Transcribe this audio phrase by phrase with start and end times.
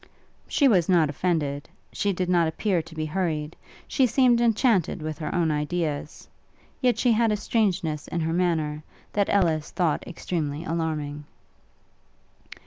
[0.47, 3.55] She was not offended; she did not appear to be hurried;
[3.87, 6.27] she seemed enchanted with her own ideas;
[6.81, 8.81] yet she had a strangeness in her manner
[9.13, 11.25] that Ellis thought extremely alarming.